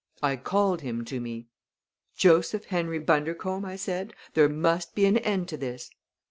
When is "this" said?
5.57-5.91